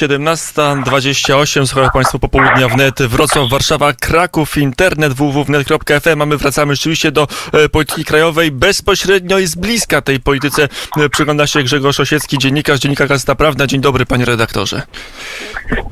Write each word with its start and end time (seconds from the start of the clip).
17.28, 0.00 1.66
słuchają 1.66 1.90
Państwo 1.90 2.18
popołudnia 2.18 2.68
wnet, 2.68 3.02
Wrocław, 3.02 3.50
Warszawa, 3.50 3.92
Kraków, 3.92 4.56
internet 4.58 5.12
www.wnet.fm, 5.12 6.22
a 6.22 6.26
my 6.26 6.36
wracamy 6.36 6.74
rzeczywiście 6.74 7.12
do 7.12 7.26
e, 7.52 7.68
polityki 7.68 8.04
krajowej 8.04 8.50
bezpośrednio 8.50 9.38
i 9.38 9.46
z 9.46 9.54
bliska 9.54 10.00
tej 10.02 10.20
polityce 10.20 10.68
e, 10.96 11.08
przygląda 11.08 11.46
się 11.46 11.62
Grzegorz 11.62 12.00
Osiecki, 12.00 12.38
dziennikarz, 12.38 12.78
dziennikarz 12.80 13.08
Gazeta 13.08 13.34
Prawna. 13.34 13.66
Dzień 13.66 13.80
dobry, 13.80 14.06
panie 14.06 14.24
redaktorze. 14.24 14.82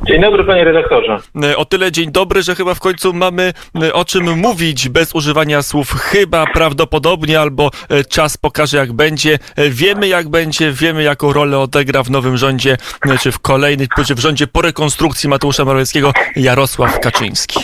Dzień 0.06 0.20
dobry, 0.20 0.44
panie 0.44 0.64
redaktorze. 0.64 1.18
E, 1.42 1.56
O 1.56 1.64
tyle 1.64 1.92
dzień 1.92 2.12
dobry, 2.12 2.42
że 2.42 2.54
chyba 2.54 2.74
w 2.74 2.80
końcu 2.80 3.12
mamy 3.12 3.52
o 3.92 4.04
czym 4.04 4.38
mówić 4.38 4.88
bez 4.88 5.14
używania 5.14 5.62
słów 5.62 5.92
chyba, 5.92 6.46
prawdopodobnie 6.46 7.40
albo 7.40 7.70
czas 8.08 8.36
pokaże 8.36 8.76
jak 8.76 8.92
będzie. 8.92 9.38
Wiemy 9.70 10.08
jak 10.08 10.28
będzie, 10.28 10.72
wiemy 10.72 11.02
jaką 11.02 11.32
rolę 11.32 11.58
odegra 11.58 12.02
w 12.02 12.10
nowym 12.10 12.36
rządzie, 12.36 12.76
czy 13.20 13.32
w 13.32 13.38
kolejnych, 13.38 13.88
czy 14.04 14.14
w 14.14 14.18
rządzie 14.18 14.46
po 14.46 14.62
rekonstrukcji 14.62 15.28
Mateusza 15.28 15.64
Morawieckiego 15.64 16.12
Jarosław 16.36 17.00
Kaczyński. 17.00 17.60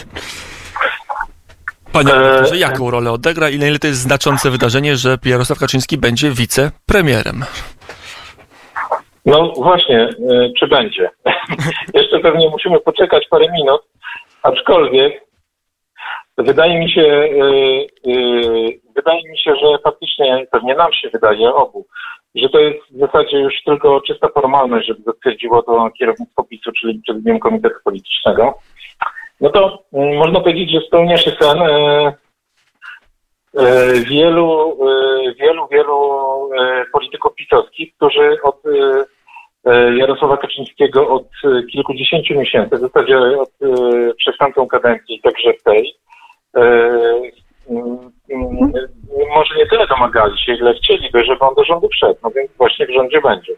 Panie 1.93 2.12
E, 2.12 2.19
redaktorze, 2.19 2.57
jaką 2.57 2.91
rolę 2.91 3.12
odegra 3.12 3.51
i 3.51 3.59
na 3.59 3.66
ile 3.66 3.79
to 3.79 3.87
jest 3.87 4.01
znaczące 4.01 4.51
wydarzenie, 4.51 4.97
że 4.97 5.19
Jarosław 5.24 5.59
Kaczyński 5.59 5.98
będzie 5.98 6.30
wicepremierem? 6.30 7.45
No 9.27 9.52
właśnie, 9.57 10.09
y, 10.09 10.52
czy 10.59 10.66
będzie? 10.66 11.10
Jeszcze 11.95 12.20
pewnie 12.20 12.51
musimy 12.51 12.80
poczekać 12.80 13.27
parę 13.30 13.46
minut, 13.52 13.82
aczkolwiek 14.43 15.24
wydaje 16.38 16.79
mi 16.79 16.91
się, 16.91 17.02
y, 17.02 17.87
y, 18.11 18.80
wydaje 18.97 19.30
mi 19.30 19.38
się, 19.38 19.55
że 19.56 19.79
faktycznie, 19.84 20.47
pewnie 20.51 20.74
nam 20.74 20.93
się 20.93 21.09
wydaje, 21.09 21.55
obu, 21.55 21.87
że 22.34 22.48
to 22.48 22.60
jest 22.60 22.79
w 22.91 22.98
zasadzie 22.98 23.38
już 23.38 23.62
tylko 23.65 24.01
czysta 24.01 24.29
formalność, 24.29 24.88
żeby 24.88 25.02
zatwierdziło 25.02 25.62
to 25.62 25.91
kierownictwo 25.98 26.45
PiSu, 26.45 26.73
czyli 26.73 27.02
Prezydium 27.07 27.38
Komitetu 27.38 27.77
Politycznego. 27.84 28.59
No 29.41 29.51
to 29.51 29.84
y, 29.93 30.19
można 30.19 30.40
powiedzieć, 30.40 30.71
że 30.71 30.80
spełnia 30.87 31.16
się 31.16 31.30
sen 31.30 31.62
y, 31.62 32.12
wielu, 34.09 34.79
wielu, 35.40 35.68
wielu 35.68 35.99
polityków 36.93 37.35
pisowskich, 37.35 37.95
którzy 37.96 38.37
od 38.43 38.62
Jarosława 39.96 40.37
Kaczyńskiego 40.37 41.09
od 41.09 41.29
kilkudziesięciu 41.73 42.35
miesięcy, 42.35 42.77
w 42.77 42.80
zasadzie 42.80 43.18
od 43.18 43.51
przez 44.16 44.37
tamtą 44.37 44.66
kadencję 44.66 45.16
także 45.23 45.52
w 45.52 45.62
tej, 45.62 45.79
mm, 45.79 45.85
mm, 45.85 46.24
może 49.35 49.55
nie 49.57 49.66
tyle 49.71 49.87
domagali 49.87 50.38
się, 50.38 50.52
ile 50.52 50.74
chcieliby, 50.74 51.24
żeby 51.24 51.41
on 51.41 51.55
do 51.55 51.65
rządu 51.65 51.88
wszedł, 51.88 52.19
no 52.23 52.30
więc 52.30 52.51
właśnie 52.57 52.87
w 52.87 52.95
rządzie 52.95 53.21
będzie. 53.21 53.52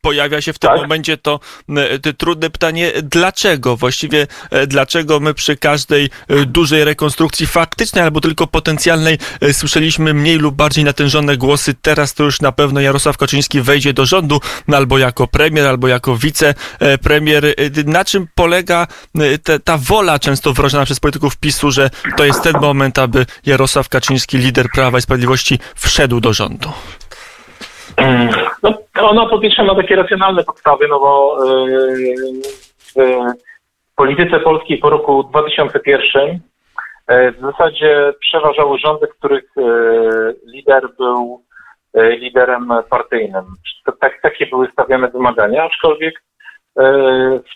Pojawia 0.00 0.40
się 0.40 0.52
w 0.52 0.58
tym 0.58 0.70
Tak. 0.70 0.80
momencie 0.80 1.16
to 1.16 1.40
e, 1.68 1.98
te 1.98 2.12
trudne 2.12 2.50
pytanie, 2.50 2.92
dlaczego? 3.02 3.76
Właściwie 3.76 4.26
e, 4.50 4.66
dlaczego 4.66 5.20
my 5.20 5.34
przy 5.34 5.56
każdej 5.56 6.10
e, 6.28 6.46
dużej 6.46 6.84
rekonstrukcji 6.84 7.46
faktycznej 7.46 8.04
albo 8.04 8.20
tylko 8.20 8.46
potencjalnej 8.46 9.18
słyszeliśmy 9.52 10.14
mniej 10.14 10.36
lub 10.36 10.54
bardziej 10.54 10.84
natężone 10.84 11.36
głosy. 11.36 11.74
Teraz 11.82 12.14
to 12.14 12.24
już 12.24 12.40
na 12.40 12.52
pewno 12.52 12.80
Jarosław 12.80 13.16
Kaczyński 13.16 13.60
wejdzie 13.60 13.92
do 13.92 14.06
rządu 14.06 14.40
no, 14.68 14.76
albo 14.76 14.98
jako 14.98 15.26
premier, 15.26 15.66
albo 15.66 15.88
jako 15.88 16.16
wicepremier. 16.16 17.54
Na 17.86 18.04
czym 18.04 18.26
polega 18.34 18.86
te, 19.42 19.60
ta 19.60 19.78
wola 19.78 20.18
często 20.18 20.52
wyrażana 20.52 20.84
przez 20.84 21.00
polityków 21.00 21.36
PiSu, 21.36 21.70
że 21.70 21.90
to 22.16 22.24
jest 22.24 22.42
ten 22.42 22.54
moment, 22.60 22.98
aby 22.98 23.26
Jarosław 23.46 23.88
Kaczyński, 23.88 24.38
lider 24.38 24.66
Prawa 24.74 24.98
i 24.98 25.02
Sprawiedliwości, 25.02 25.58
wszedł 25.74 26.20
do 26.20 26.32
rządu? 26.32 26.72
No, 28.62 28.74
ona 29.00 29.26
po 29.26 29.38
pierwsze 29.38 29.64
ma 29.64 29.74
takie 29.74 29.96
racjonalne 29.96 30.44
podstawy, 30.44 30.88
no 30.88 31.00
bo 31.00 31.38
yy, 31.46 32.14
w 32.78 33.94
polityce 33.96 34.40
polskiej 34.40 34.78
po 34.78 34.90
roku 34.90 35.22
2001 35.22 36.40
yy, 37.08 37.32
w 37.32 37.40
zasadzie 37.40 38.12
przeważały 38.20 38.78
rządy, 38.78 39.06
w 39.06 39.18
których 39.18 39.44
yy, 39.56 40.36
lider 40.46 40.88
był 40.98 41.42
yy, 41.94 42.16
liderem 42.16 42.72
partyjnym. 42.90 43.44
Tak, 44.00 44.20
takie 44.22 44.46
były 44.46 44.68
stawiane 44.72 45.08
wymagania, 45.08 45.64
aczkolwiek 45.64 46.14
yy, 46.76 46.84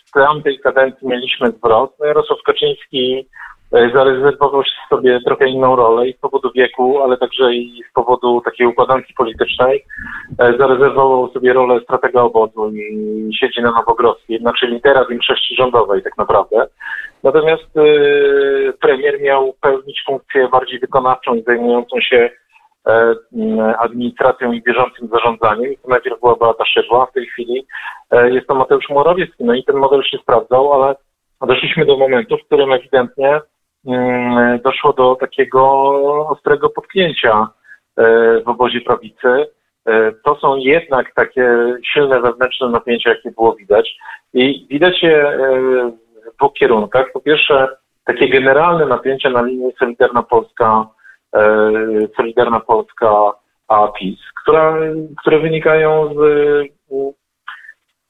w 0.07 0.11
tamtej 0.13 0.59
kadencji 0.59 1.07
mieliśmy 1.07 1.51
zwrot. 1.51 1.93
No, 1.99 2.05
Jarosław 2.05 2.39
Kaczyński 2.45 3.11
yy, 3.11 3.25
zarezerwował 3.71 4.63
sobie 4.89 5.19
trochę 5.25 5.47
inną 5.47 5.75
rolę 5.75 6.07
i 6.07 6.13
z 6.13 6.17
powodu 6.17 6.51
wieku, 6.55 7.01
ale 7.01 7.17
także 7.17 7.53
i 7.53 7.83
z 7.89 7.93
powodu 7.93 8.41
takiej 8.41 8.67
układanki 8.67 9.13
politycznej 9.13 9.85
e, 10.39 10.57
zarezerwował 10.57 11.31
sobie 11.31 11.53
rolę 11.53 11.79
stratega 11.83 12.21
obozu 12.21 12.71
i 12.71 13.29
siedzi 13.39 13.61
na 13.61 13.71
Nowogrodzkiej, 13.71 14.39
znaczy 14.39 14.67
lidera 14.67 15.05
większości 15.05 15.55
rządowej 15.55 16.03
tak 16.03 16.17
naprawdę. 16.17 16.67
Natomiast 17.23 17.77
e, 17.77 17.83
premier 18.73 19.21
miał 19.21 19.53
pełnić 19.61 20.03
funkcję 20.05 20.47
bardziej 20.47 20.79
wykonawczą 20.79 21.35
i 21.35 21.43
zajmującą 21.43 22.01
się 22.01 22.29
e, 22.87 23.15
m, 23.35 23.73
administracją 23.79 24.51
i 24.51 24.61
bieżącym 24.61 25.07
zarządzaniem. 25.07 25.71
To 25.83 25.89
najpierw 25.89 26.19
była 26.19 26.35
Beata 26.35 26.65
Szydła, 26.65 27.05
w 27.05 27.13
tej 27.13 27.25
chwili 27.25 27.65
e, 28.11 28.31
jest 28.31 28.47
to 28.47 28.55
Mateusz 28.55 28.89
Morawiecki. 28.89 29.43
No 29.43 29.53
i 29.53 29.63
ten 29.63 29.75
model 29.75 30.03
się 30.03 30.17
sprawdzał, 30.17 30.73
ale 30.73 30.95
doszliśmy 31.41 31.85
do 31.85 31.97
momentu, 31.97 32.37
w 32.37 32.45
którym 32.45 32.73
ewidentnie 32.73 33.29
mm, 33.29 33.41
doszło 34.63 34.93
do 34.93 35.15
takiego 35.15 35.81
ostrego 36.29 36.69
potknięcia 36.69 37.47
e, 37.97 38.03
w 38.41 38.47
obozie 38.49 38.81
prawicy. 38.81 39.47
E, 39.85 40.11
To 40.11 40.35
są 40.35 40.55
jednak 40.55 41.13
takie 41.13 41.75
silne 41.93 42.21
wewnętrzne 42.21 42.69
napięcia, 42.69 43.09
jakie 43.09 43.31
było 43.31 43.55
widać. 43.55 43.97
I 44.33 44.67
widać 44.69 45.03
je 45.03 45.29
e, 45.29 45.39
w 46.33 46.37
dwóch 46.37 46.53
kierunkach. 46.53 47.11
Po 47.13 47.19
pierwsze, 47.21 47.67
takie 48.05 48.29
generalne 48.29 48.85
napięcia 48.85 49.29
na 49.29 49.41
linii 49.41 49.71
Solidarna 49.79 50.23
Polska, 50.23 50.87
Solidarna 52.15 52.59
Polska 52.59 53.33
a 53.67 53.87
PiS, 53.87 54.19
która, 54.41 54.77
które 55.21 55.39
wynikają 55.39 56.13
z 56.15 56.19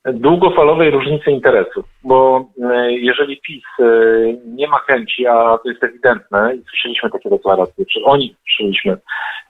e, 0.06 0.14
długofalowej 0.14 0.91
różnicy 0.91 1.31
interesów, 1.31 1.85
bo 2.03 2.46
jeżeli 2.98 3.42
PiS 3.42 3.64
e, 3.80 3.86
nie 4.46 4.68
ma 4.68 4.78
chęci, 4.78 5.28
a 5.28 5.58
to 5.58 5.70
jest 5.70 5.84
ewidentne 5.84 6.56
i 6.56 6.64
słyszeliśmy 6.70 7.10
takie 7.10 7.30
deklaracje, 7.30 7.86
czy 7.86 8.04
oni 8.04 8.36
słyszeliśmy, 8.42 8.98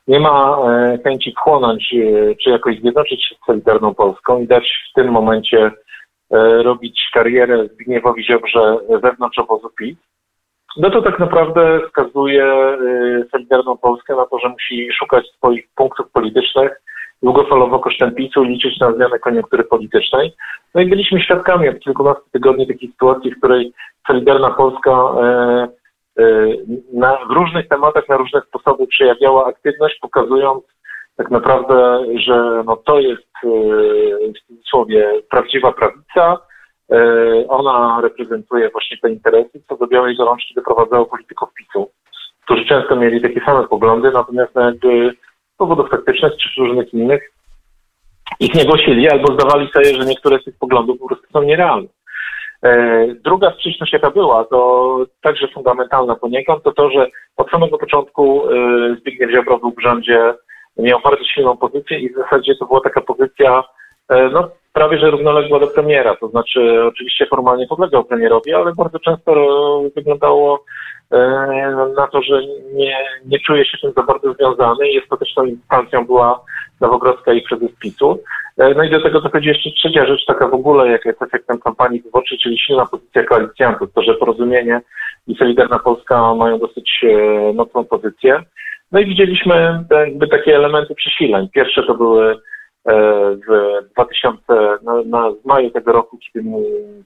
nie 0.07 0.19
ma 0.19 0.57
e, 0.57 0.99
chęci 1.03 1.31
wchłonąć, 1.31 1.93
e, 1.93 2.35
czy 2.35 2.49
jakoś 2.49 2.79
zjednoczyć 2.79 3.25
się 3.25 3.35
z 3.35 3.45
Solidarną 3.45 3.93
Polską 3.93 4.41
i 4.41 4.47
dać 4.47 4.87
w 4.91 4.93
tym 4.95 5.11
momencie 5.11 5.71
robić 6.63 7.09
karierę 7.13 7.67
Zbigniewowi 7.67 8.23
Ziobrze 8.23 8.77
wewnątrz 9.03 9.39
obozu 9.39 9.69
PiS, 9.77 9.97
no 10.77 10.89
to 10.89 11.01
tak 11.01 11.19
naprawdę 11.19 11.79
wskazuje 11.87 12.53
Solidarną 13.31 13.77
Polskę 13.77 14.15
na 14.15 14.25
to, 14.25 14.39
że 14.39 14.49
musi 14.49 14.91
szukać 14.91 15.25
swoich 15.37 15.67
punktów 15.75 16.11
politycznych 16.11 16.71
długofalowo 17.23 17.79
kosztem 17.79 18.15
PiSu 18.15 18.43
liczyć 18.43 18.79
na 18.79 18.93
zmianę 18.93 19.19
koniunktury 19.19 19.63
politycznej. 19.63 20.33
No 20.75 20.81
i 20.81 20.85
byliśmy 20.85 21.21
świadkami 21.21 21.69
od 21.69 21.79
kilkunastu 21.79 22.23
tygodni 22.31 22.67
takiej 22.67 22.91
sytuacji, 22.91 23.31
w 23.31 23.37
której 23.37 23.73
Solidarna 24.07 24.49
Polska 24.49 24.91
e, 24.91 25.67
e, 26.19 26.47
na, 26.93 27.17
w 27.29 27.31
różnych 27.31 27.67
tematach, 27.67 28.09
na 28.09 28.17
różne 28.17 28.41
sposoby 28.41 28.87
przejawiała 28.87 29.45
aktywność, 29.45 29.99
pokazując 30.01 30.63
tak 31.17 31.31
naprawdę, 31.31 32.05
że 32.15 32.63
no 32.65 32.75
to 32.77 32.99
jest 32.99 33.31
e, 33.43 33.47
w 34.31 34.47
cudzysłowie 34.47 35.21
prawdziwa 35.29 35.71
prawica, 35.71 36.37
e, 36.91 36.97
ona 37.47 37.99
reprezentuje 38.03 38.69
właśnie 38.69 38.97
te 38.97 39.09
interesy, 39.09 39.61
co 39.69 39.77
do 39.77 39.87
białej 39.87 40.17
gorączki 40.17 40.53
doprowadzało 40.53 41.05
polityków 41.05 41.49
PiSu, 41.53 41.91
którzy 42.45 42.65
często 42.65 42.95
mieli 42.95 43.21
takie 43.21 43.41
same 43.45 43.67
poglądy, 43.67 44.11
natomiast 44.11 44.55
no 44.55 44.61
jakby 44.61 45.15
powodów 45.57 45.89
taktycznych 45.89 46.33
czy 46.37 46.61
różnych 46.61 46.93
innych 46.93 47.31
ich 48.39 48.53
nie 48.53 48.65
głosili 48.65 49.09
albo 49.09 49.33
zdawali 49.33 49.69
sobie, 49.71 49.85
że 49.85 50.05
niektóre 50.05 50.39
z 50.39 50.43
tych 50.43 50.57
poglądów 50.57 50.99
po 50.99 51.07
prostu 51.07 51.27
są 51.33 51.43
nierealne. 51.43 51.87
E, 52.63 53.07
Druga 53.23 53.51
sprzeczność, 53.51 53.93
jaka 53.93 54.11
była, 54.11 54.43
to 54.43 54.97
także 55.21 55.47
fundamentalna 55.47 56.15
poniekąd, 56.15 56.63
to 56.63 56.71
to, 56.71 56.89
że 56.89 57.07
od 57.37 57.49
samego 57.49 57.77
początku 57.77 58.49
e, 58.49 58.95
Zbigniew 58.99 59.31
Ziobro 59.31 59.57
był 59.57 59.71
w 59.71 59.81
rządzie, 59.81 60.33
miał 60.77 60.99
bardzo 61.03 61.23
silną 61.23 61.57
pozycję 61.57 61.99
i 61.99 62.13
w 62.13 62.15
zasadzie 62.15 62.55
to 62.55 62.65
była 62.65 62.81
taka 62.81 63.01
pozycja, 63.01 63.63
e, 64.09 64.29
no 64.29 64.49
prawie 64.75 64.99
że 64.99 65.11
równoległa 65.11 65.59
do 65.59 65.67
premiera, 65.67 66.15
to 66.15 66.27
znaczy 66.27 66.83
oczywiście 66.83 67.25
formalnie 67.25 67.67
podlegał 67.67 68.03
premierowi, 68.03 68.53
ale 68.53 68.73
bardzo 68.73 68.99
często 68.99 69.31
e, 69.31 69.89
wyglądało 69.95 70.63
e, 71.11 71.17
na 71.97 72.07
to, 72.07 72.21
że 72.21 72.41
nie, 72.73 72.97
nie 73.25 73.39
czuje 73.39 73.65
się 73.65 73.77
tym 73.77 73.93
za 73.97 74.03
bardzo 74.03 74.33
związany 74.33 74.89
i 74.89 75.03
ostateczną 75.03 75.45
instancją 75.45 76.05
była 76.05 76.41
Nowogrodzka 76.81 77.33
i 77.33 77.41
prezes 77.41 77.71
PiSu. 77.79 78.19
E, 78.57 78.73
No 78.73 78.83
i 78.83 78.89
do 78.89 79.01
tego 79.01 79.21
dochodzi 79.21 79.47
jeszcze 79.47 79.71
trzecia 79.71 80.05
rzecz, 80.05 80.25
taka 80.25 80.47
w 80.47 80.53
ogóle, 80.53 80.91
jaka 80.91 81.09
jest 81.09 81.21
efektem 81.21 81.59
kampanii 81.59 82.01
wyborczej, 82.01 82.37
czyli 82.37 82.59
silna 82.59 82.85
pozycja 82.85 83.23
koalicjantów, 83.23 83.93
to, 83.93 84.01
że 84.01 84.13
Porozumienie 84.13 84.81
i 85.27 85.35
Solidarna 85.35 85.79
Polska 85.79 86.35
mają 86.35 86.59
dosyć 86.59 87.05
mocną 87.53 87.85
pozycję. 87.85 88.43
No 88.91 88.99
i 88.99 89.05
widzieliśmy 89.05 89.85
jakby 89.91 90.27
takie 90.27 90.55
elementy 90.55 90.95
przesileń. 90.95 91.49
Pierwsze 91.53 91.83
to 91.83 91.95
były 91.95 92.35
w 92.85 93.71
2000, 93.93 94.43
na, 94.83 95.01
na 95.05 95.29
w 95.29 95.45
maju 95.45 95.71
tego 95.71 95.91
roku, 95.91 96.17
kiedy 96.17 96.43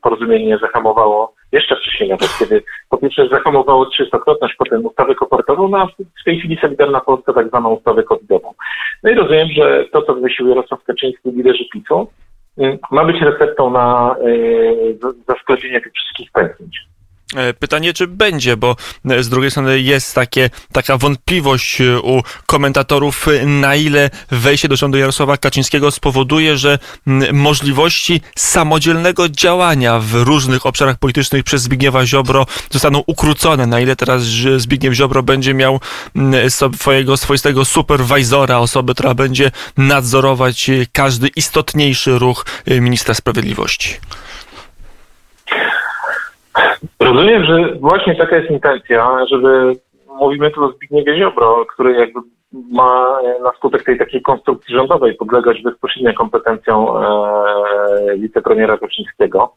porozumienie 0.02 0.58
zahamowało, 0.58 1.34
jeszcze 1.52 1.76
wcześniej 1.76 2.10
nawet, 2.10 2.30
kiedy 2.40 2.64
po 2.90 2.98
pierwsze 2.98 3.28
zahamowało 3.28 3.86
trzystokrotność, 3.86 4.56
potem 4.58 4.86
ustawę 4.86 5.16
kopertową, 5.16 5.68
no 5.68 5.78
a 5.78 5.88
w 6.22 6.24
tej 6.26 6.40
chwili 6.40 6.58
Solidarna 6.62 7.00
Polska 7.00 7.34
tak 7.34 7.48
zwaną 7.48 7.70
ustawę 7.70 8.04
covidową. 8.04 8.54
No 9.04 9.12
i 9.12 9.16
rozumiem, 9.16 9.48
że 9.56 9.86
to, 9.92 10.02
co 10.02 10.14
wymyślił 10.14 10.50
Jarosław 10.50 10.84
Kaczyński, 10.84 11.32
liderzy 11.32 11.66
PiSu, 11.74 12.08
ma 12.92 13.06
być 13.06 13.22
receptą 13.22 13.70
na 13.70 14.16
zasklepienie 15.28 15.82
tych 15.82 15.94
wszystkich 15.94 16.32
pęknięć. 16.32 16.89
E, 17.36 17.54
pytanie, 17.54 17.94
czy 17.94 18.08
będzie, 18.08 18.58
bo 18.58 18.76
e, 19.10 19.24
z 19.24 19.30
drugiej 19.30 19.52
strony 19.52 19.80
jest 19.80 20.16
takie, 20.16 20.50
taka 20.74 20.98
wątpliwość 20.98 21.82
e, 21.82 22.00
u 22.00 22.24
komentatorów, 22.46 23.28
na 23.46 23.76
ile 23.76 24.10
wejście 24.32 24.68
do 24.68 24.76
rządu 24.76 24.98
Jarosława 24.98 25.38
Kaczyńskiego 25.38 25.92
spowoduje, 25.92 26.58
że 26.58 26.80
możliwości 27.34 28.22
samodzielnego 28.36 29.30
działania 29.30 30.00
w 30.00 30.14
różnych 30.14 30.66
obszarach 30.66 30.98
politycznych 30.98 31.44
przez 31.44 31.62
Zbigniewa 31.62 32.06
Ziobro 32.06 32.46
zostaną 32.72 33.04
ukrócone. 33.08 33.68
Na 33.68 33.80
ile 33.80 33.96
teraz 33.96 34.24
Zbigniew 34.58 34.94
Ziobro 34.94 35.24
będzie 35.24 35.54
miał 35.54 35.80
swojego 36.50 37.18
swoistego 37.18 37.66
superwajzora, 37.66 38.58
osobę, 38.58 38.94
która 38.94 39.14
będzie 39.14 39.52
nadzorować 39.78 40.72
każdy 40.92 41.28
istotniejszy 41.28 42.20
ruch 42.20 42.46
ministra 42.68 43.14
sprawiedliwości. 43.14 44.00
Rozumiem, 47.00 47.44
że 47.44 47.76
właśnie 47.76 48.16
taka 48.16 48.38
jest 48.38 48.52
intencja, 48.52 49.26
żeby 49.32 49.76
mówimy 50.20 50.52
tu 50.52 50.64
o 50.64 50.72
Zbigniewie 50.72 51.18
Ziobro, 51.18 51.66
który 51.66 51.94
jakby 51.94 52.20
ma 52.52 53.20
na 53.44 53.52
skutek 53.58 53.84
tej 53.84 54.00
takiej 54.00 54.22
konstrukcji 54.22 54.76
rządowej 54.76 55.16
podlegać 55.16 55.62
bezpośrednio 55.62 56.14
kompetencjom 56.14 56.86
e, 56.88 58.18
wicepremiera 58.18 58.78
Kaczyńskiego, 58.78 59.56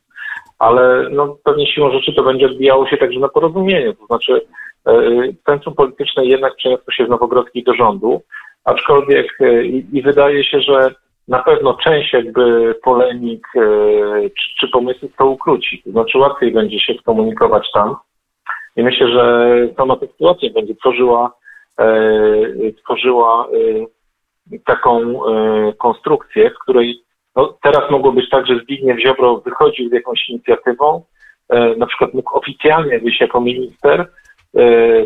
ale 0.59 1.09
no, 1.11 1.37
pewnie 1.45 1.67
siłą 1.67 1.91
rzeczy 1.91 2.13
to 2.13 2.23
będzie 2.23 2.47
odbijało 2.47 2.87
się 2.87 2.97
także 2.97 3.21
na 3.21 3.29
porozumieniu, 3.29 3.95
to 3.95 4.07
znaczy 4.07 4.41
e, 4.87 4.93
centrum 5.47 5.75
polityczne 5.75 6.25
jednak 6.27 6.57
przeniosło 6.57 6.93
się 6.93 7.07
z 7.07 7.09
Nowogrodzkiej 7.09 7.63
do 7.65 7.75
rządu, 7.75 8.23
aczkolwiek 8.65 9.41
e, 9.41 9.65
i, 9.65 9.99
i 9.99 10.03
wydaje 10.03 10.45
się, 10.45 10.61
że 10.61 10.95
na 11.33 11.43
pewno 11.43 11.75
część 11.75 12.13
jakby 12.13 12.75
polemik 12.83 13.47
e, 13.57 13.61
czy, 14.23 14.55
czy 14.61 14.69
pomysłów 14.69 15.11
to 15.19 15.27
ukróci. 15.27 15.83
To 15.85 15.91
znaczy 15.91 16.19
łatwiej 16.19 16.53
będzie 16.53 16.81
się 16.81 16.95
skomunikować 16.95 17.67
tam. 17.75 17.97
I 18.77 18.83
myślę, 18.83 19.09
że 19.09 19.57
sama 19.77 19.97
ta 19.97 20.07
sytuacja 20.07 20.51
będzie 20.51 20.75
tworzyła, 20.75 21.33
e, 21.79 21.93
tworzyła 22.85 23.47
e, 23.47 24.59
taką 24.65 25.21
konstrukcję, 25.79 26.51
w 26.51 26.59
której 26.59 27.03
no, 27.37 27.59
teraz 27.63 27.91
mogło 27.91 28.13
być 28.13 28.31
tak, 28.31 28.47
że 28.47 28.59
Zbigniew 28.59 29.01
Ziobro 29.01 29.37
wychodził 29.37 29.89
z 29.89 29.93
jakąś 29.93 30.29
inicjatywą, 30.29 31.05
na 31.77 31.87
przykład 31.87 32.15
mógł 32.15 32.39
oficjalnie 32.39 32.99
wyjść 32.99 33.21
jako 33.21 33.41
minister, 33.41 34.09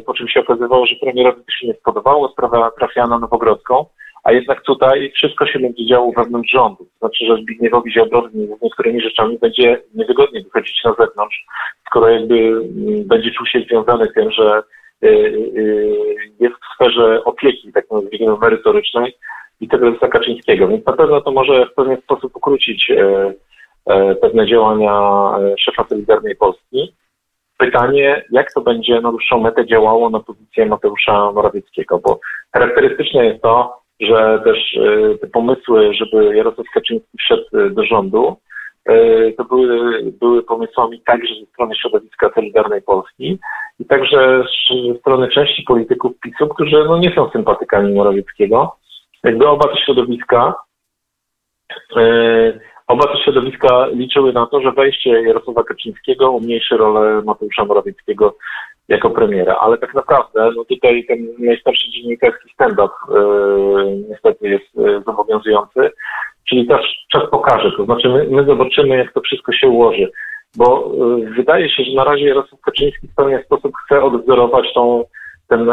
po 0.07 0.15
czym 0.15 0.29
się 0.29 0.41
okazywało, 0.41 0.87
że 0.87 0.95
premierowi 1.01 1.43
to 1.45 1.53
się 1.53 1.67
nie 1.67 1.75
spodobało, 1.75 2.29
sprawa 2.29 2.71
trafiała 2.71 3.07
na 3.07 3.19
Nowogrodzką 3.19 3.87
a 4.27 4.33
jednak 4.33 4.63
tutaj 4.63 5.13
wszystko 5.15 5.47
się 5.47 5.59
będzie 5.59 5.87
działo 5.87 6.13
wewnątrz 6.17 6.53
rządu. 6.53 6.85
To 6.85 6.99
znaczy, 6.99 7.25
że 7.27 7.43
Zbigniewowi 7.43 7.93
Ziobro 7.93 8.29
z 8.29 8.63
niektórymi 8.63 9.01
rzeczami 9.01 9.39
będzie 9.39 9.83
niewygodnie 9.95 10.41
wychodzić 10.41 10.85
na 10.85 10.95
zewnątrz, 10.99 11.45
skoro 11.87 12.09
jakby 12.09 12.35
mm, 12.35 13.05
będzie 13.07 13.31
czuł 13.31 13.47
się 13.47 13.61
związany 13.61 14.09
tym, 14.15 14.31
że 14.31 14.63
y, 15.05 15.07
y, 15.09 15.97
jest 16.41 16.55
w 16.55 16.75
sferze 16.75 17.25
opieki, 17.25 17.73
tak 17.73 17.91
nazwijmy 17.91 18.37
merytorycznej 18.37 19.17
i 19.61 19.69
tego 19.69 19.87
jest 19.87 20.01
Kaczyńskiego. 20.01 20.69
Więc 20.69 20.87
na 20.87 20.93
pewno 20.93 21.21
to 21.21 21.31
może 21.31 21.67
w 21.67 21.75
pewien 21.75 21.97
sposób 22.01 22.37
ukrócić 22.37 22.91
e, 22.91 23.33
e, 23.87 24.15
pewne 24.15 24.47
działania 24.47 24.93
e, 25.39 25.55
szefa 25.59 25.85
Solidarnej 25.89 26.37
Polski. 26.37 26.95
Pytanie, 27.59 28.25
jak 28.31 28.53
to 28.53 28.61
będzie 28.61 29.01
na 29.01 29.11
dłuższą 29.11 29.41
metę 29.41 29.67
działało 29.67 30.11
na 30.11 30.21
pozycję 30.21 30.67
Mateusza 30.67 31.33
Morawieckiego, 31.33 31.99
bo 31.99 32.21
charakterystyczne 32.53 33.25
jest 33.27 33.43
to, 33.43 33.86
że 34.01 34.41
też 34.45 34.77
e, 34.77 35.19
te 35.19 35.27
pomysły, 35.27 35.95
żeby 35.95 36.37
Jarosław 36.37 36.67
Kaczyński 36.75 37.19
wszedł 37.19 37.45
e, 37.55 37.71
do 37.71 37.85
rządu, 37.85 38.37
e, 38.85 39.33
to 39.33 39.45
były, 39.45 40.03
były 40.21 40.43
pomysłami 40.43 41.01
także 41.01 41.35
ze 41.41 41.47
strony 41.47 41.75
środowiska 41.77 42.31
Solidarnej 42.35 42.83
Polski 42.83 43.39
i 43.81 43.85
także 43.85 44.45
ze 44.93 44.99
strony 44.99 45.29
części 45.29 45.63
polityków 45.63 46.13
PiSu, 46.21 46.49
którzy 46.49 46.85
no, 46.89 46.99
nie 46.99 47.15
są 47.15 47.31
sympatykami 47.31 47.95
Morawieckiego. 47.95 48.77
Jakby 49.25 49.49
oba 49.49 49.69
te 49.69 49.77
środowiska 49.77 50.55
Oba 52.87 53.07
te 53.13 53.19
środowiska 53.25 53.87
liczyły 53.87 54.33
na 54.33 54.47
to, 54.47 54.61
że 54.61 54.73
wejście 54.73 55.11
Jarosława 55.11 55.65
Kaczyńskiego 55.65 56.31
umniejszy 56.31 56.77
rolę 56.77 57.23
Mateusza 57.23 57.65
Morawieckiego 57.65 58.37
jako 58.89 59.11
premiera, 59.11 59.57
ale 59.61 59.79
tak 59.79 59.95
naprawdę 59.95 60.51
no 60.57 60.65
tutaj 60.65 61.05
ten 61.09 61.29
najstarszy 61.39 61.91
dziennikarski 61.91 62.51
stand-up 62.55 62.95
yy, 63.09 64.05
niestety 64.09 64.49
jest 64.49 64.75
yy, 64.75 65.03
zobowiązujący, 65.07 65.91
czyli 66.49 66.67
też 66.67 67.07
czas 67.13 67.23
pokaże, 67.31 67.73
to 67.77 67.85
znaczy 67.85 68.09
my, 68.09 68.27
my 68.31 68.45
zobaczymy, 68.45 68.97
jak 68.97 69.13
to 69.13 69.21
wszystko 69.21 69.53
się 69.53 69.69
ułoży, 69.69 70.11
bo 70.57 70.93
yy, 71.19 71.31
wydaje 71.31 71.69
się, 71.69 71.85
że 71.85 71.95
na 71.97 72.05
razie 72.05 72.25
Jarosław 72.25 72.61
Kaczyński 72.61 73.09
w 73.09 73.15
pewien 73.15 73.43
sposób 73.43 73.73
chce 73.85 74.03
odwzorować 74.03 74.75
tą, 74.75 75.05
ten, 75.49 75.69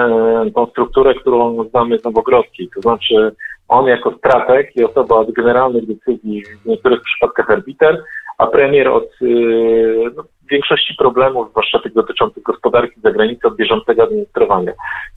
tą 0.56 0.66
strukturę, 0.66 1.14
którą 1.14 1.64
znamy 1.70 2.00
z 2.00 2.04
Nowogrodzkiej, 2.04 2.70
to 2.76 2.82
znaczy 2.82 3.32
on 3.68 3.88
jako 3.88 4.14
strateg 4.18 4.76
i 4.76 4.84
osoba 4.84 5.16
od 5.16 5.32
generalnych 5.32 5.88
decyzji, 5.88 6.44
w 6.64 6.66
niektórych 6.66 7.02
przypadkach 7.02 7.50
arbiter, 7.50 8.04
a 8.38 8.48
premier 8.48 8.88
od 8.88 9.10
y, 9.22 10.12
no, 10.16 10.24
większości 10.52 10.96
problemów, 10.96 11.50
zwłaszcza 11.50 11.80
tych 11.80 11.94
dotyczących 11.94 12.44
gospodarki 12.44 13.02
zagranicy, 13.02 13.48
od 13.48 13.56
bieżącego 13.56 14.04
administrowania. 14.04 14.72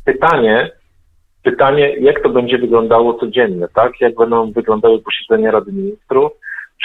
Pytanie, 0.05 0.71
pytanie, 1.43 1.97
jak 1.97 2.23
to 2.23 2.29
będzie 2.29 2.59
wyglądało 2.59 3.15
codziennie, 3.15 3.69
tak? 3.75 4.01
Jak 4.01 4.15
będą 4.15 4.53
wyglądały 4.53 5.03
posiedzenia 5.03 5.51
Rady 5.51 5.73
Ministrów, 5.73 6.33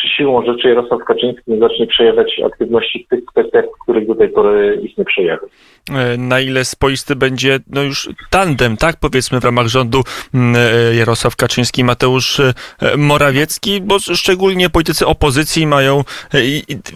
czy 0.01 0.07
siłą 0.07 0.45
rzeczy 0.45 0.67
Jarosław 0.67 1.03
Kaczyński 1.05 1.51
nie 1.51 1.59
zacznie 1.59 1.87
przejawiać 1.87 2.41
aktywności 2.45 3.03
w 3.05 3.07
tych 3.09 3.25
kwestiach, 3.25 3.65
w 3.65 3.83
których 3.83 4.07
do 4.07 4.15
tej 4.15 4.29
pory 4.29 4.79
ich 4.83 4.97
nie 4.97 5.05
przejawił. 5.05 5.49
E, 5.89 6.17
na 6.17 6.39
ile 6.39 6.65
spoisty 6.65 7.15
będzie 7.15 7.59
no 7.67 7.81
już 7.81 8.09
tandem, 8.29 8.77
tak 8.77 8.95
powiedzmy 8.99 9.39
w 9.39 9.43
ramach 9.43 9.67
rządu 9.67 10.03
mm, 10.33 10.55
e, 10.55 10.95
Jarosław 10.95 11.35
Kaczyński, 11.35 11.83
Mateusz 11.83 12.39
e, 12.39 12.53
Morawiecki, 12.97 13.81
bo 13.81 13.99
szczególnie 13.99 14.69
politycy 14.69 15.07
opozycji 15.07 15.67
mają 15.67 16.03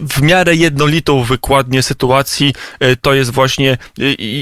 w 0.08 0.22
miarę 0.22 0.54
jednolitą 0.54 1.22
wykładnię 1.22 1.82
sytuacji. 1.82 2.54
To 3.02 3.14
jest 3.14 3.32
właśnie 3.32 3.78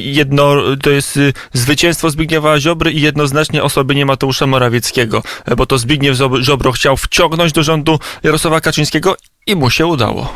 jedno, 0.05 0.55
to 0.83 0.90
jest 0.90 1.19
zwycięstwo 1.52 2.11
Zbigniewa 2.11 2.61
Ziobry 2.61 2.93
i 2.93 3.00
jednoznacznie 3.00 3.62
osoby 3.62 4.05
Mateusza 4.05 4.47
Morawieckiego, 4.47 5.23
bo 5.57 5.67
to 5.67 5.79
Zbigniew 5.79 6.17
Ziobro 6.43 6.73
chciał 6.73 6.97
wciągnąć 6.97 7.52
do 7.52 7.62
rządu 7.62 7.99
Jarosława 8.45 8.61
Kaczyńskiego 8.61 9.15
i 9.47 9.57
mu 9.57 9.71
się 9.71 9.87
udało. 9.87 10.29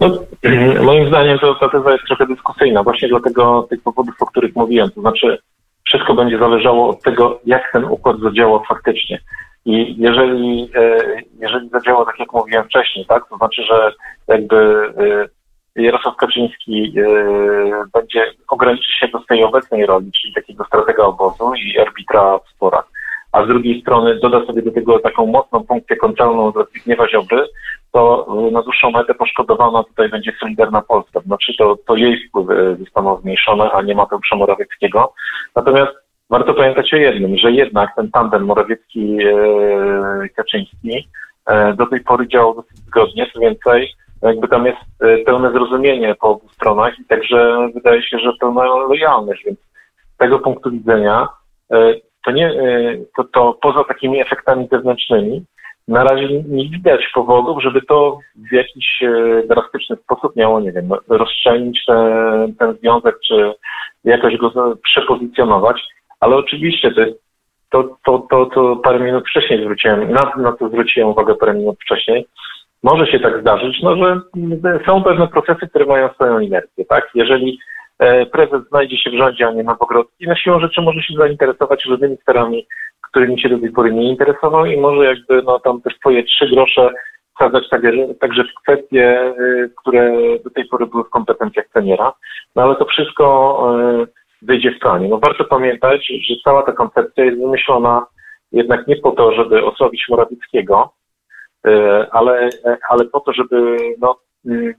No, 0.00 0.18
moim 0.90 1.08
zdaniem 1.08 1.38
to, 1.38 1.54
ta 1.54 1.68
teza 1.68 1.92
jest 1.92 2.04
trochę 2.04 2.26
dyskusyjna, 2.26 2.82
właśnie 2.82 3.08
dlatego 3.08 3.66
tych 3.70 3.82
powodów, 3.82 4.14
o 4.20 4.26
których 4.26 4.56
mówiłem. 4.56 4.90
To 4.90 5.00
znaczy, 5.00 5.38
wszystko 5.84 6.14
będzie 6.14 6.38
zależało 6.38 6.88
od 6.88 7.02
tego, 7.02 7.40
jak 7.44 7.72
ten 7.72 7.84
układ 7.84 8.16
zadziała 8.20 8.62
faktycznie. 8.68 9.20
I 9.64 9.96
jeżeli, 9.98 10.70
e, 10.74 10.98
jeżeli 11.40 11.68
zadziała 11.68 12.04
tak, 12.04 12.18
jak 12.18 12.32
mówiłem 12.32 12.64
wcześniej, 12.64 13.06
tak, 13.06 13.28
to 13.28 13.36
znaczy, 13.36 13.62
że 13.62 13.92
jakby 14.28 14.56
e, 15.76 15.82
Jarosław 15.82 16.16
Kaczyński 16.16 16.94
e, 16.98 17.04
będzie 17.94 18.32
ograniczyć 18.48 18.94
się 19.00 19.08
do 19.08 19.20
swojej 19.20 19.44
obecnej 19.44 19.86
roli, 19.86 20.12
czyli 20.12 20.34
takiego 20.34 20.64
stratega 20.64 21.02
obozu 21.02 21.52
i 21.54 21.78
arbitra 21.78 22.38
w 22.38 22.48
sporach, 22.48 22.88
a 23.36 23.44
z 23.44 23.48
drugiej 23.48 23.80
strony 23.80 24.18
doda 24.18 24.46
sobie 24.46 24.62
do 24.62 24.70
tego 24.70 24.98
taką 24.98 25.26
mocną 25.26 25.64
funkcję 25.68 25.96
kontrolną 25.96 26.52
dla 26.52 26.64
Zbigniewa 26.64 27.08
Ziobry, 27.08 27.46
to 27.92 28.26
na 28.52 28.62
dłuższą 28.62 28.90
metę 28.90 29.14
poszkodowana 29.14 29.84
tutaj 29.84 30.08
będzie 30.08 30.32
Solidarna 30.40 30.82
Polska. 30.82 31.20
Znaczy 31.20 31.52
to, 31.58 31.76
to 31.86 31.96
jej 31.96 32.28
wpływy 32.28 32.76
zostaną 32.80 33.20
zmniejszone, 33.20 33.72
a 33.72 33.82
nie 33.82 33.94
Mateusza 33.94 34.36
Morawieckiego. 34.36 35.12
Natomiast 35.56 35.92
warto 36.30 36.54
pamiętać 36.54 36.94
o 36.94 36.96
jednym, 36.96 37.36
że 37.36 37.52
jednak 37.52 37.90
ten 37.96 38.10
tandem 38.10 38.46
Morawiecki-Kaczyński 38.46 41.08
e, 41.46 41.74
do 41.74 41.86
tej 41.86 42.00
pory 42.00 42.28
działał 42.28 42.54
dosyć 42.54 42.78
zgodnie, 42.78 43.26
co 43.32 43.40
więcej, 43.40 43.94
jakby 44.22 44.48
tam 44.48 44.66
jest 44.66 44.78
pełne 45.26 45.52
zrozumienie 45.52 46.14
po 46.14 46.28
obu 46.28 46.48
stronach 46.48 46.98
i 46.98 47.04
także 47.04 47.68
wydaje 47.74 48.02
się, 48.02 48.18
że 48.18 48.32
pełna 48.40 48.64
lojalność, 48.64 49.44
więc 49.44 49.58
z 50.14 50.16
tego 50.18 50.38
punktu 50.38 50.70
widzenia 50.70 51.28
to 52.26 52.32
nie, 52.32 52.52
to, 53.16 53.24
to 53.24 53.58
poza 53.62 53.84
takimi 53.84 54.20
efektami 54.20 54.68
zewnętrznymi, 54.72 55.44
na 55.88 56.04
razie 56.04 56.42
nie 56.48 56.68
widać 56.68 57.00
powodów, 57.14 57.62
żeby 57.62 57.82
to 57.82 58.18
w 58.50 58.52
jakiś 58.52 59.02
e, 59.02 59.42
drastyczny 59.48 59.96
sposób 59.96 60.36
miało, 60.36 60.60
nie 60.60 60.72
wiem, 60.72 60.88
rozszczelnić 61.08 61.84
ten, 61.86 62.54
ten 62.54 62.76
związek, 62.76 63.16
czy 63.26 63.54
jakoś 64.04 64.36
go 64.36 64.76
przepozycjonować. 64.82 65.82
Ale 66.20 66.36
oczywiście 66.36 66.90
to 66.90 67.00
jest 67.00 67.26
to, 67.70 67.96
to, 68.06 68.26
to, 68.30 68.46
to 68.46 68.76
parę 68.76 69.00
minut 69.00 69.24
wcześniej 69.28 69.60
zwróciłem, 69.60 70.12
na, 70.12 70.32
na 70.36 70.52
to 70.52 70.68
zwróciłem 70.68 71.08
uwagę 71.08 71.34
parę 71.34 71.54
minut 71.54 71.76
wcześniej. 71.80 72.26
Może 72.82 73.06
się 73.06 73.20
tak 73.20 73.40
zdarzyć, 73.40 73.82
no, 73.82 73.96
że 73.96 74.20
są 74.86 75.02
pewne 75.02 75.28
procesy, 75.28 75.68
które 75.68 75.86
mają 75.86 76.08
swoją 76.08 76.38
inercję, 76.38 76.84
tak? 76.84 77.10
Jeżeli 77.14 77.58
e, 77.58 77.58
prezes 78.32 78.68
znajdzie 78.68 78.96
się 78.96 79.10
w 79.10 79.18
rządzie, 79.18 79.46
a 79.46 79.52
nie 79.52 79.64
ma 79.64 79.76
Pogrodki, 79.76 80.26
na 80.26 80.36
siłą 80.36 80.60
rzeczy 80.60 80.80
może 80.80 81.02
się 81.02 81.14
zainteresować 81.18 81.84
różnymi 81.84 82.16
sferami, 82.16 82.66
którymi 83.10 83.40
się 83.40 83.48
do 83.48 83.58
tej 83.58 83.70
pory 83.70 83.92
nie 83.92 84.08
interesował 84.08 84.66
i 84.66 84.76
może 84.76 85.04
jakby 85.04 85.42
no 85.42 85.60
tam 85.60 85.80
te 85.80 85.90
swoje 85.90 86.24
trzy 86.24 86.48
grosze 86.48 86.90
wsadzać 87.36 87.68
także, 87.68 87.90
także 88.20 88.44
w 88.44 88.62
kwestie, 88.62 89.34
y, 89.40 89.70
które 89.80 90.12
do 90.44 90.50
tej 90.50 90.64
pory 90.64 90.86
były 90.86 91.04
w 91.04 91.10
kompetencjach 91.10 91.66
premiera. 91.72 92.12
No 92.56 92.62
ale 92.62 92.76
to 92.76 92.84
wszystko 92.84 93.26
y, 94.02 94.06
wyjdzie 94.42 94.70
w 94.72 94.78
planie. 94.78 95.08
No 95.08 95.18
warto 95.18 95.44
pamiętać, 95.44 96.06
że 96.06 96.34
cała 96.44 96.62
ta 96.62 96.72
koncepcja 96.72 97.24
jest 97.24 97.38
wymyślona 97.38 98.06
jednak 98.52 98.86
nie 98.86 98.96
po 98.96 99.10
to, 99.10 99.32
żeby 99.32 99.64
osłabić 99.64 100.06
Morawieckiego, 100.08 100.92
y, 101.66 101.70
ale, 102.10 102.50
ale 102.88 103.04
po 103.04 103.20
to, 103.20 103.32
żeby 103.32 103.76
no, 104.00 104.16
mm, 104.46 104.74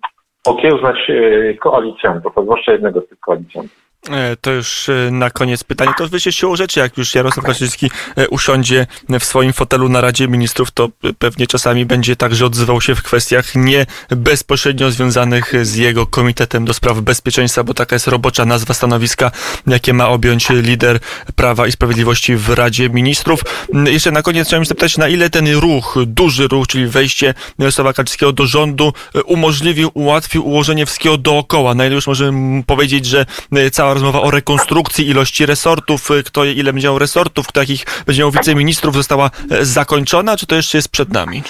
okiełznać 0.47 1.11
koalicjantów, 1.59 2.37
a 2.37 2.41
zwłaszcza 2.41 2.71
jednego 2.71 3.01
z 3.01 3.07
tych 3.07 3.19
koalicjantów. 3.19 3.86
E, 4.11 4.35
to 4.41 4.51
już 4.51 4.89
e, 4.89 5.11
na 5.11 5.29
koniec 5.29 5.63
pytanie. 5.63 5.91
To 5.97 6.07
wyjście 6.07 6.31
siłą 6.31 6.55
rzeczy, 6.55 6.79
jak 6.79 6.97
już 6.97 7.15
Jarosław 7.15 7.45
Kaczyński 7.45 7.91
e, 8.15 8.27
usiądzie 8.27 8.87
w 9.19 9.23
swoim 9.23 9.53
fotelu 9.53 9.89
na 9.89 10.01
Radzie 10.01 10.27
Ministrów, 10.27 10.71
to 10.71 10.89
pewnie 11.19 11.47
czasami 11.47 11.85
będzie 11.85 12.15
także 12.15 12.45
odzywał 12.45 12.81
się 12.81 12.95
w 12.95 13.03
kwestiach 13.03 13.55
nie 13.55 13.85
bezpośrednio 14.09 14.91
związanych 14.91 15.53
z 15.65 15.75
jego 15.75 16.05
Komitetem 16.05 16.65
do 16.65 16.73
Spraw 16.73 17.01
Bezpieczeństwa, 17.01 17.63
bo 17.63 17.73
taka 17.73 17.95
jest 17.95 18.07
robocza 18.07 18.45
nazwa 18.45 18.73
stanowiska, 18.73 19.31
jakie 19.67 19.93
ma 19.93 20.09
objąć 20.09 20.49
lider 20.49 20.99
Prawa 21.35 21.67
i 21.67 21.71
Sprawiedliwości 21.71 22.35
w 22.35 22.49
Radzie 22.49 22.89
Ministrów. 22.89 23.39
Jeszcze 23.85 24.11
na 24.11 24.21
koniec 24.21 24.47
chciałem 24.47 24.65
zapytać, 24.65 24.97
na 24.97 25.07
ile 25.07 25.29
ten 25.29 25.47
ruch, 25.47 25.95
duży 26.05 26.47
ruch, 26.47 26.67
czyli 26.67 26.87
wejście 26.87 27.33
Jarosława 27.59 27.93
Kaczyńskiego 27.93 28.33
do 28.33 28.45
rządu 28.45 28.93
umożliwił, 29.25 29.91
ułatwił 29.93 30.47
ułożenie 30.47 30.85
wszystkiego 30.85 31.17
dookoła. 31.17 31.75
Na 31.75 31.85
ile 31.85 31.95
już 31.95 32.07
możemy 32.07 32.63
powiedzieć, 32.63 33.05
że 33.05 33.25
cała 33.71 33.86
rozmowa 33.93 34.21
o 34.21 34.31
rekonstrukcji 34.31 35.09
ilości 35.09 35.45
resortów, 35.45 36.11
y, 36.11 36.23
kto 36.23 36.45
ile 36.45 36.73
będzie 36.73 36.87
miał 36.87 36.99
resortów, 36.99 37.47
kto 37.47 37.59
jakich 37.59 37.85
będzie 38.05 38.21
miał 38.21 38.31
wiceministrów 38.31 38.95
została 38.95 39.29
e, 39.51 39.65
zakończona, 39.65 40.37
czy 40.37 40.47
to 40.47 40.55
jeszcze 40.55 40.77
jest 40.77 40.91
przed 40.91 41.13
nami? 41.13 41.41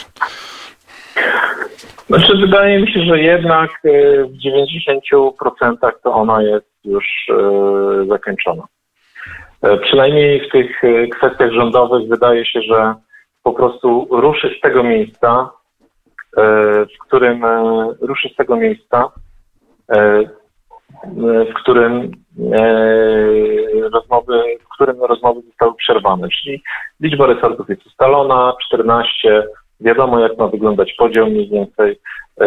Znaczy 2.08 2.38
wydaje 2.38 2.79
mi 2.79 2.91
się, 2.91 3.01
że 3.01 3.20
jednak 3.20 3.72
y, 3.86 4.25
w 4.25 4.38
90% 5.12 5.91
to 6.03 6.13
ona 6.13 6.41
jest 6.41 6.67
już 6.86 7.06
y, 7.29 8.06
zakończona. 8.08 8.63
E, 9.62 9.77
przynajmniej 9.77 10.48
w 10.48 10.51
tych 10.51 10.82
kwestiach 11.17 11.51
rządowych 11.51 12.10
wydaje 12.10 12.46
się, 12.46 12.62
że 12.62 12.96
po 13.44 13.53
prostu 13.53 14.08
ruszy 14.12 14.56
z 14.58 14.62
tego 14.62 14.84
miejsca, 14.84 15.50
e, 16.38 16.41
w 16.86 17.00
którym 17.08 17.46
ruszy 18.01 18.29
z 18.29 18.36
tego 18.36 18.56
miejsca, 18.56 19.12
w 21.50 21.54
którym 21.54 22.12
e, 22.54 23.89
rozmowy, 23.94 24.44
w 24.66 24.74
którym 24.74 25.04
rozmowy 25.04 25.42
zostały 25.42 25.75
przerwane. 25.75 26.27
Czyli 26.30 26.63
liczba 27.01 27.25
resortów 27.25 27.70
jest 27.70 27.86
ustalona, 27.86 28.54
14, 28.66 29.44
wiadomo 29.80 30.20
jak 30.20 30.38
ma 30.38 30.48
wyglądać 30.48 30.94
podział 30.98 31.27
mniej 31.27 31.50
więcej. 31.50 32.00
E, 32.42 32.46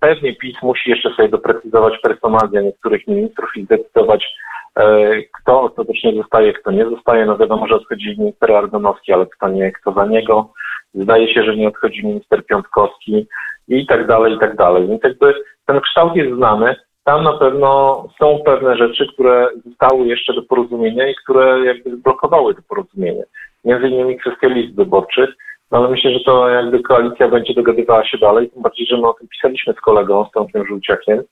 pewnie 0.00 0.34
PiS 0.34 0.56
musi 0.62 0.90
jeszcze 0.90 1.10
sobie 1.10 1.28
doprecyzować 1.28 1.98
personalia 2.02 2.60
niektórych 2.60 3.06
ministrów 3.06 3.56
i 3.56 3.64
zdecydować, 3.64 4.34
e, 4.76 5.10
kto 5.40 5.62
ostatecznie 5.62 6.14
zostaje, 6.14 6.52
kto 6.52 6.70
nie 6.70 6.84
zostaje. 6.84 7.26
No 7.26 7.38
wiadomo, 7.38 7.66
że 7.66 7.74
odchodzi 7.74 8.14
minister 8.18 8.52
Ardanowski, 8.52 9.12
ale 9.12 9.26
kto 9.26 9.48
nie, 9.48 9.72
kto 9.72 9.92
za 9.92 10.06
niego. 10.06 10.52
Zdaje 10.94 11.34
się, 11.34 11.42
że 11.42 11.56
nie 11.56 11.68
odchodzi 11.68 12.06
minister 12.06 12.46
Piątkowski 12.46 13.26
i 13.68 13.86
tak 13.86 14.06
dalej, 14.06 14.34
i 14.34 14.38
tak 14.38 14.56
dalej. 14.56 14.88
Więc 14.88 15.02
jakby 15.02 15.34
ten 15.66 15.80
kształt 15.80 16.16
jest 16.16 16.36
znany 16.36 16.76
tam 17.08 17.24
na 17.24 17.32
pewno 17.32 18.04
są 18.18 18.38
pewne 18.44 18.76
rzeczy, 18.76 19.06
które 19.12 19.48
zostały 19.66 20.06
jeszcze 20.06 20.34
do 20.34 20.42
porozumienia 20.42 21.08
i 21.08 21.14
które 21.14 21.64
jakby 21.64 21.96
zblokowały 21.96 22.54
to 22.54 22.60
porozumienie. 22.68 23.24
Między 23.64 23.88
innymi 23.88 24.18
kwestia 24.18 24.48
list 24.48 24.74
wyborczych, 24.74 25.30
no 25.70 25.78
ale 25.78 25.88
myślę, 25.88 26.10
że 26.10 26.20
to 26.20 26.48
jakby 26.48 26.82
koalicja 26.82 27.28
będzie 27.28 27.54
dogadywała 27.54 28.04
się 28.04 28.18
dalej, 28.18 28.50
tym 28.50 28.62
bardziej, 28.62 28.86
że 28.86 28.96
my 28.96 29.08
o 29.08 29.12
tym 29.12 29.28
pisaliśmy 29.28 29.72
z 29.72 29.80
kolegą, 29.80 30.24
z 30.24 30.32
Tomkiem 30.32 30.66
Żółciakiem, 30.66 31.22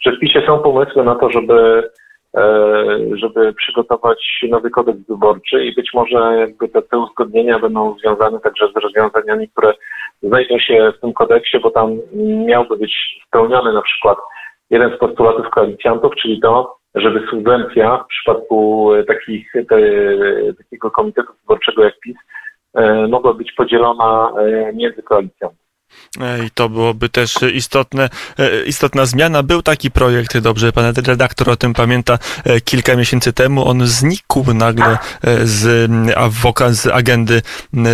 że 0.00 0.12
w 0.12 0.18
PiSie 0.18 0.42
są 0.46 0.58
pomysły 0.58 1.04
na 1.04 1.14
to, 1.14 1.30
żeby 1.30 1.90
e, 2.36 2.98
żeby 3.12 3.52
przygotować 3.52 4.44
nowy 4.48 4.70
kodeks 4.70 5.00
wyborczy 5.08 5.64
i 5.64 5.74
być 5.74 5.90
może 5.94 6.36
jakby 6.38 6.68
te, 6.68 6.82
te 6.82 6.98
uzgodnienia 6.98 7.58
będą 7.58 7.96
związane 7.98 8.40
także 8.40 8.68
z 8.68 8.76
rozwiązaniami, 8.76 9.48
które 9.48 9.72
znajdą 10.22 10.58
się 10.58 10.92
w 10.98 11.00
tym 11.00 11.12
kodeksie, 11.12 11.58
bo 11.58 11.70
tam 11.70 11.98
miałby 12.46 12.76
być 12.76 12.92
spełniony 13.26 13.72
na 13.72 13.82
przykład 13.82 14.18
jeden 14.70 14.96
z 14.96 14.98
postulatów 14.98 15.50
koalicjantów, 15.50 16.12
czyli 16.22 16.40
to, 16.40 16.76
żeby 16.94 17.26
subwencja 17.30 18.04
w 18.04 18.06
przypadku 18.06 18.92
e, 18.94 19.04
takich, 19.04 19.52
te, 19.52 19.78
takiego 20.58 20.90
komitetu 20.90 21.32
wyborczego 21.40 21.84
jak 21.84 22.00
PiS 22.00 22.16
e, 22.74 23.06
mogła 23.08 23.34
być 23.34 23.52
podzielona 23.52 24.32
e, 24.38 24.72
między 24.72 25.02
koalicjami. 25.02 25.56
I 26.46 26.50
to 26.50 26.68
byłoby 26.68 27.08
też 27.08 27.34
istotne, 27.54 28.08
istotna 28.66 29.06
zmiana. 29.06 29.42
Był 29.42 29.62
taki 29.62 29.90
projekt, 29.90 30.38
dobrze, 30.38 30.72
pan 30.72 30.94
redaktor 31.06 31.50
o 31.50 31.56
tym 31.56 31.74
pamięta, 31.74 32.18
kilka 32.64 32.96
miesięcy 32.96 33.32
temu. 33.32 33.68
On 33.68 33.86
znikł 33.86 34.54
nagle 34.54 34.98
z, 35.44 35.90
awoka, 36.16 36.72
z, 36.72 36.86
agendy, 36.86 37.42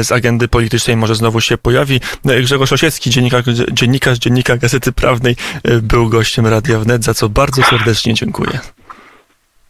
z 0.03 0.13
agendy 0.13 0.49
politycznej, 0.49 0.97
może 0.97 1.15
znowu 1.15 1.41
się 1.41 1.59
pojawi. 1.59 2.01
Grzegorz 2.25 2.73
Osiecki, 2.73 3.11
dziennikarz, 3.11 3.45
dziennikarz 3.73 4.19
Dziennika 4.19 4.57
Gazety 4.57 4.93
Prawnej, 4.93 5.37
był 5.83 6.09
gościem 6.09 6.47
Radia 6.47 6.79
Wnet, 6.79 7.05
za 7.05 7.15
co 7.15 7.29
bardzo 7.29 7.63
serdecznie 7.63 8.15
dziękuję. 8.15 8.59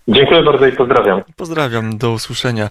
Dziękuję 0.08 0.42
bardzo 0.42 0.66
i 0.66 0.72
pozdrawiam. 0.72 1.22
Pozdrawiam, 1.36 1.98
do 1.98 2.12
usłyszenia. 2.12 2.60